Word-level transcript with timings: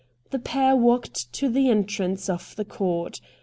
The 0.31 0.39
pair 0.39 0.75
walked 0.75 1.31
to 1.33 1.47
the 1.47 1.69
entrance 1.69 2.27
of 2.27 2.55
the 2.55 2.65
court. 2.65 3.21